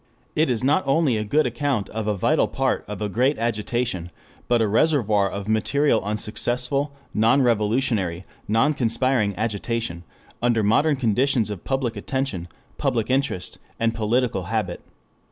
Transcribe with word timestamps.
_It 0.35 0.49
is 0.49 0.63
not 0.63 0.81
only 0.87 1.15
a 1.15 1.23
good 1.23 1.45
account 1.45 1.87
of 1.89 2.07
a 2.07 2.17
vital 2.17 2.47
part 2.47 2.83
of 2.87 3.03
a 3.03 3.07
great 3.07 3.37
agitation, 3.37 4.09
but 4.47 4.59
a 4.59 4.67
reservoir 4.67 5.29
of 5.29 5.47
material 5.47 6.01
on 6.01 6.17
successful, 6.17 6.91
non 7.13 7.43
revolutionary, 7.43 8.25
non 8.47 8.73
conspiring 8.73 9.35
agitation 9.37 10.03
under 10.41 10.63
modern 10.63 10.95
conditions 10.95 11.51
of 11.51 11.63
public 11.63 11.95
attention, 11.95 12.47
public 12.79 13.11
interest, 13.11 13.59
and 13.79 13.93
political 13.93 14.45
habit. 14.45 14.81